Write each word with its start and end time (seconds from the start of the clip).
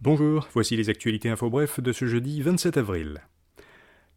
Bonjour, 0.00 0.46
voici 0.52 0.76
les 0.76 0.90
actualités 0.90 1.28
info 1.28 1.50
bref 1.50 1.80
de 1.80 1.90
ce 1.90 2.04
jeudi 2.04 2.40
27 2.40 2.76
avril. 2.76 3.20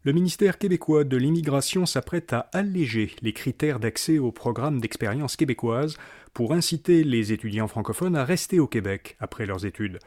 Le 0.04 0.12
ministère 0.12 0.58
québécois 0.58 1.02
de 1.02 1.16
l'immigration 1.16 1.86
s'apprête 1.86 2.32
à 2.32 2.48
alléger 2.52 3.16
les 3.20 3.32
critères 3.32 3.80
d'accès 3.80 4.18
au 4.18 4.30
programme 4.30 4.80
d'expérience 4.80 5.34
québécoise 5.34 5.96
pour 6.34 6.52
inciter 6.52 7.02
les 7.02 7.32
étudiants 7.32 7.66
francophones 7.66 8.14
à 8.14 8.24
rester 8.24 8.60
au 8.60 8.68
Québec 8.68 9.16
après 9.18 9.44
leurs 9.44 9.66
études. 9.66 9.98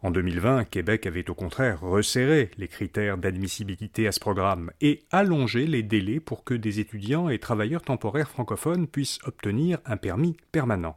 En 0.00 0.12
2020, 0.12 0.66
Québec 0.66 1.06
avait 1.06 1.28
au 1.28 1.34
contraire 1.34 1.80
resserré 1.80 2.52
les 2.56 2.68
critères 2.68 3.18
d'admissibilité 3.18 4.06
à 4.06 4.12
ce 4.12 4.20
programme 4.20 4.70
et 4.80 5.02
allongé 5.10 5.66
les 5.66 5.82
délais 5.82 6.20
pour 6.20 6.44
que 6.44 6.54
des 6.54 6.78
étudiants 6.78 7.28
et 7.28 7.40
travailleurs 7.40 7.82
temporaires 7.82 8.30
francophones 8.30 8.86
puissent 8.86 9.18
obtenir 9.24 9.80
un 9.86 9.96
permis 9.96 10.36
permanent. 10.52 10.94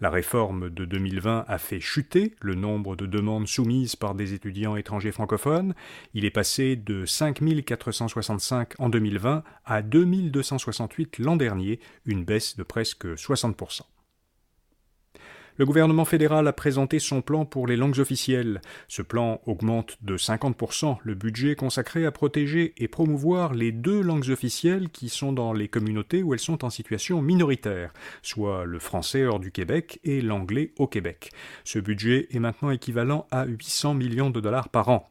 La 0.00 0.10
réforme 0.10 0.68
de 0.68 0.84
2020 0.84 1.44
a 1.46 1.58
fait 1.58 1.78
chuter 1.78 2.34
le 2.40 2.56
nombre 2.56 2.96
de 2.96 3.06
demandes 3.06 3.46
soumises 3.46 3.94
par 3.94 4.16
des 4.16 4.34
étudiants 4.34 4.74
étrangers 4.74 5.12
francophones. 5.12 5.72
Il 6.14 6.24
est 6.24 6.30
passé 6.30 6.74
de 6.74 7.06
5 7.06 7.38
465 7.64 8.72
en 8.80 8.88
2020 8.88 9.44
à 9.64 9.82
2 9.82 10.04
268 10.04 11.18
l'an 11.20 11.36
dernier, 11.36 11.78
une 12.04 12.24
baisse 12.24 12.56
de 12.56 12.64
presque 12.64 13.16
60 13.16 13.56
le 15.60 15.66
gouvernement 15.66 16.06
fédéral 16.06 16.48
a 16.48 16.54
présenté 16.54 16.98
son 16.98 17.20
plan 17.20 17.44
pour 17.44 17.66
les 17.66 17.76
langues 17.76 17.98
officielles. 17.98 18.62
Ce 18.88 19.02
plan 19.02 19.42
augmente 19.44 19.98
de 20.00 20.16
50% 20.16 20.96
le 21.02 21.14
budget 21.14 21.54
consacré 21.54 22.06
à 22.06 22.10
protéger 22.10 22.72
et 22.78 22.88
promouvoir 22.88 23.52
les 23.52 23.70
deux 23.70 24.00
langues 24.00 24.30
officielles 24.30 24.88
qui 24.88 25.10
sont 25.10 25.34
dans 25.34 25.52
les 25.52 25.68
communautés 25.68 26.22
où 26.22 26.32
elles 26.32 26.40
sont 26.40 26.64
en 26.64 26.70
situation 26.70 27.20
minoritaire, 27.20 27.92
soit 28.22 28.64
le 28.64 28.78
français 28.78 29.26
hors 29.26 29.38
du 29.38 29.52
Québec 29.52 30.00
et 30.02 30.22
l'anglais 30.22 30.72
au 30.78 30.86
Québec. 30.86 31.30
Ce 31.64 31.78
budget 31.78 32.28
est 32.30 32.38
maintenant 32.38 32.70
équivalent 32.70 33.26
à 33.30 33.44
800 33.44 33.92
millions 33.92 34.30
de 34.30 34.40
dollars 34.40 34.70
par 34.70 34.88
an. 34.88 35.10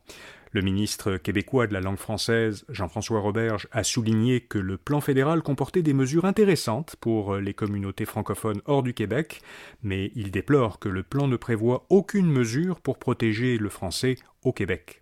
Le 0.52 0.62
ministre 0.62 1.18
québécois 1.18 1.68
de 1.68 1.74
la 1.74 1.80
langue 1.80 2.00
française, 2.00 2.66
Jean-François 2.70 3.20
Roberge, 3.20 3.68
a 3.72 3.84
souligné 3.84 4.42
que 4.42 4.58
le 4.58 4.78
plan 4.78 5.00
fédéral 5.00 5.44
comportait 5.44 5.84
des 5.84 5.94
mesures 5.94 6.26
intéressantes 6.26 6.96
pour 7.00 7.36
les 7.36 7.54
communautés 7.54 8.06
francophones 8.06 8.62
hors 8.66 8.82
du 8.82 8.96
Québec, 8.96 9.42
mais 9.84 10.12
il 10.16 10.32
déplore 10.32 10.80
que 10.80 10.90
le 10.90 11.04
plan 11.04 11.28
ne 11.28 11.38
prévoit 11.38 11.86
aucune 11.90 12.32
mesure 12.32 12.80
pour 12.82 12.98
protéger 12.98 13.60
le 13.60 13.70
français 13.70 14.16
au 14.42 14.52
Québec. 14.52 15.02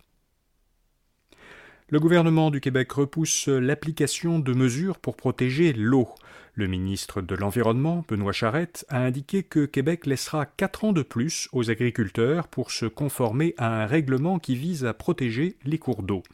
Le 1.88 1.98
gouvernement 1.98 2.50
du 2.50 2.60
Québec 2.60 2.92
repousse 2.92 3.48
l'application 3.48 4.38
de 4.40 4.52
mesures 4.52 4.98
pour 4.98 5.16
protéger 5.16 5.72
l'eau. 5.72 6.10
Le 6.58 6.66
ministre 6.66 7.22
de 7.22 7.36
l'Environnement, 7.36 8.04
Benoît 8.08 8.32
Charette, 8.32 8.84
a 8.88 8.98
indiqué 8.98 9.44
que 9.44 9.64
Québec 9.64 10.06
laissera 10.06 10.44
quatre 10.44 10.82
ans 10.82 10.92
de 10.92 11.02
plus 11.02 11.48
aux 11.52 11.70
agriculteurs 11.70 12.48
pour 12.48 12.72
se 12.72 12.86
conformer 12.86 13.54
à 13.58 13.84
un 13.84 13.86
règlement 13.86 14.40
qui 14.40 14.56
vise 14.56 14.84
à 14.84 14.92
protéger 14.92 15.54
les 15.64 15.78
cours 15.78 16.02
d'eau. 16.02 16.24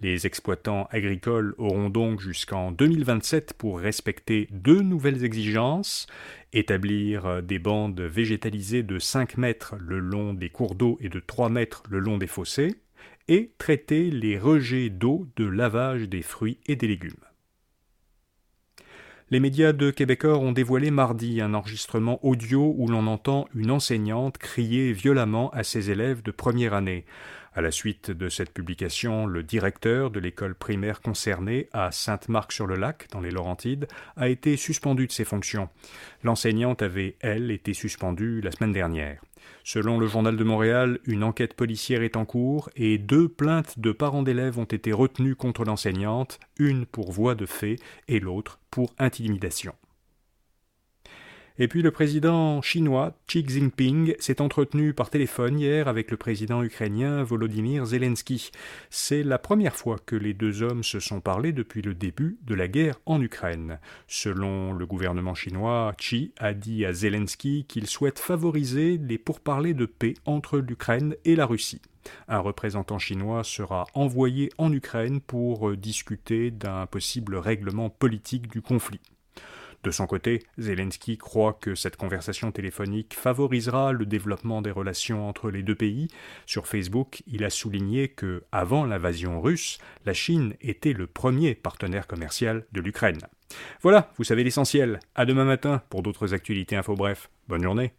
Les 0.00 0.26
exploitants 0.26 0.88
agricoles 0.90 1.54
auront 1.58 1.90
donc 1.90 2.18
jusqu'en 2.18 2.72
2027 2.72 3.54
pour 3.56 3.78
respecter 3.78 4.48
deux 4.50 4.82
nouvelles 4.82 5.24
exigences 5.24 6.08
établir 6.52 7.40
des 7.40 7.60
bandes 7.60 8.00
végétalisées 8.00 8.82
de 8.82 8.98
5 8.98 9.36
mètres 9.36 9.76
le 9.78 10.00
long 10.00 10.34
des 10.34 10.48
cours 10.50 10.74
d'eau 10.74 10.98
et 11.00 11.08
de 11.08 11.20
3 11.20 11.50
mètres 11.50 11.84
le 11.88 12.00
long 12.00 12.18
des 12.18 12.26
fossés, 12.26 12.74
et 13.28 13.52
traiter 13.58 14.10
les 14.10 14.36
rejets 14.40 14.90
d'eau 14.90 15.28
de 15.36 15.44
lavage 15.44 16.08
des 16.08 16.22
fruits 16.22 16.58
et 16.66 16.74
des 16.74 16.88
légumes. 16.88 17.14
Les 19.32 19.40
médias 19.40 19.72
de 19.72 19.90
Québecor 19.90 20.42
ont 20.42 20.52
dévoilé 20.52 20.90
mardi 20.90 21.40
un 21.40 21.54
enregistrement 21.54 22.22
audio 22.22 22.74
où 22.76 22.86
l'on 22.86 23.06
entend 23.06 23.48
une 23.54 23.70
enseignante 23.70 24.36
crier 24.36 24.92
violemment 24.92 25.48
à 25.52 25.64
ses 25.64 25.90
élèves 25.90 26.22
de 26.22 26.30
première 26.30 26.74
année. 26.74 27.06
À 27.54 27.60
la 27.60 27.70
suite 27.70 28.10
de 28.10 28.30
cette 28.30 28.54
publication, 28.54 29.26
le 29.26 29.42
directeur 29.42 30.10
de 30.10 30.18
l'école 30.18 30.54
primaire 30.54 31.02
concernée 31.02 31.68
à 31.74 31.92
Sainte-Marc-sur-le-Lac, 31.92 33.08
dans 33.12 33.20
les 33.20 33.30
Laurentides, 33.30 33.88
a 34.16 34.30
été 34.30 34.56
suspendu 34.56 35.06
de 35.06 35.12
ses 35.12 35.26
fonctions. 35.26 35.68
L'enseignante 36.22 36.80
avait, 36.80 37.16
elle, 37.20 37.50
été 37.50 37.74
suspendue 37.74 38.40
la 38.40 38.52
semaine 38.52 38.72
dernière. 38.72 39.20
Selon 39.64 39.98
le 39.98 40.06
Journal 40.06 40.36
de 40.36 40.44
Montréal, 40.44 40.98
une 41.04 41.24
enquête 41.24 41.52
policière 41.52 42.02
est 42.02 42.16
en 42.16 42.24
cours 42.24 42.70
et 42.74 42.96
deux 42.96 43.28
plaintes 43.28 43.78
de 43.78 43.92
parents 43.92 44.22
d'élèves 44.22 44.58
ont 44.58 44.64
été 44.64 44.92
retenues 44.92 45.36
contre 45.36 45.64
l'enseignante, 45.64 46.40
une 46.58 46.86
pour 46.86 47.12
voie 47.12 47.34
de 47.34 47.44
fait 47.44 47.76
et 48.08 48.18
l'autre 48.18 48.60
pour 48.70 48.94
intimidation. 48.98 49.74
Et 51.58 51.68
puis 51.68 51.82
le 51.82 51.90
président 51.90 52.62
chinois 52.62 53.14
Xi 53.26 53.44
Jinping 53.46 54.14
s'est 54.18 54.40
entretenu 54.40 54.94
par 54.94 55.10
téléphone 55.10 55.58
hier 55.58 55.86
avec 55.86 56.10
le 56.10 56.16
président 56.16 56.62
ukrainien 56.62 57.22
Volodymyr 57.22 57.84
Zelensky. 57.84 58.50
C'est 58.88 59.22
la 59.22 59.38
première 59.38 59.76
fois 59.76 59.98
que 60.04 60.16
les 60.16 60.32
deux 60.32 60.62
hommes 60.62 60.82
se 60.82 60.98
sont 60.98 61.20
parlé 61.20 61.52
depuis 61.52 61.82
le 61.82 61.94
début 61.94 62.38
de 62.46 62.54
la 62.54 62.68
guerre 62.68 62.98
en 63.04 63.20
Ukraine. 63.20 63.78
Selon 64.08 64.72
le 64.72 64.86
gouvernement 64.86 65.34
chinois, 65.34 65.94
Xi 65.98 66.32
a 66.38 66.54
dit 66.54 66.86
à 66.86 66.94
Zelensky 66.94 67.66
qu'il 67.68 67.86
souhaite 67.86 68.18
favoriser 68.18 68.98
les 68.98 69.18
pourparlers 69.18 69.74
de 69.74 69.86
paix 69.86 70.14
entre 70.24 70.58
l'Ukraine 70.58 71.16
et 71.26 71.36
la 71.36 71.44
Russie. 71.44 71.82
Un 72.28 72.38
représentant 72.38 72.98
chinois 72.98 73.44
sera 73.44 73.86
envoyé 73.94 74.50
en 74.58 74.72
Ukraine 74.72 75.20
pour 75.20 75.76
discuter 75.76 76.50
d'un 76.50 76.86
possible 76.86 77.36
règlement 77.36 77.90
politique 77.90 78.50
du 78.50 78.62
conflit. 78.62 79.00
De 79.82 79.90
son 79.90 80.06
côté, 80.06 80.44
Zelensky 80.58 81.18
croit 81.18 81.58
que 81.60 81.74
cette 81.74 81.96
conversation 81.96 82.52
téléphonique 82.52 83.14
favorisera 83.14 83.92
le 83.92 84.06
développement 84.06 84.62
des 84.62 84.70
relations 84.70 85.28
entre 85.28 85.50
les 85.50 85.64
deux 85.64 85.74
pays. 85.74 86.08
Sur 86.46 86.68
Facebook, 86.68 87.22
il 87.26 87.42
a 87.42 87.50
souligné 87.50 88.08
que, 88.08 88.44
avant 88.52 88.84
l'invasion 88.84 89.40
russe, 89.40 89.78
la 90.06 90.14
Chine 90.14 90.54
était 90.60 90.92
le 90.92 91.08
premier 91.08 91.56
partenaire 91.56 92.06
commercial 92.06 92.64
de 92.70 92.80
l'Ukraine. 92.80 93.18
Voilà, 93.82 94.12
vous 94.18 94.24
savez 94.24 94.44
l'essentiel. 94.44 95.00
À 95.16 95.26
demain 95.26 95.44
matin 95.44 95.82
pour 95.90 96.02
d'autres 96.02 96.32
actualités 96.32 96.76
info 96.76 96.94
bref. 96.94 97.28
Bonne 97.48 97.62
journée. 97.62 97.92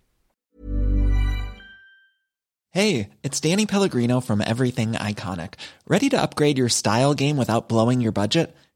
Hey, 2.71 3.09
it's 3.23 3.39
Danny 3.39 3.67
Pellegrino 3.67 4.19
from 4.19 4.41
Everything 4.41 4.93
Iconic. 4.93 5.55
Ready 5.87 6.09
to 6.09 6.19
upgrade 6.19 6.57
your 6.57 6.69
style 6.69 7.13
game 7.13 7.37
without 7.37 7.69
blowing 7.69 8.01
your 8.01 8.13
budget? 8.13 8.55